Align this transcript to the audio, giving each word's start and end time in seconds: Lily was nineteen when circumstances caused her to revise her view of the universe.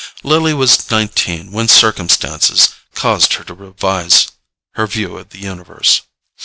Lily 0.23 0.51
was 0.55 0.89
nineteen 0.89 1.51
when 1.51 1.67
circumstances 1.67 2.69
caused 2.95 3.33
her 3.35 3.43
to 3.43 3.53
revise 3.53 4.29
her 4.73 4.87
view 4.87 5.15
of 5.17 5.29
the 5.29 5.37
universe. 5.37 6.01